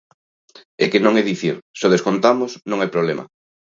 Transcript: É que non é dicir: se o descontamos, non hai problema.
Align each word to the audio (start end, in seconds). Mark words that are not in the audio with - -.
É 0.83 0.85
que 0.91 1.03
non 1.05 1.13
é 1.21 1.23
dicir: 1.31 1.55
se 1.77 1.83
o 1.87 1.93
descontamos, 1.95 2.51
non 2.69 2.79
hai 2.79 2.89
problema. 2.95 3.23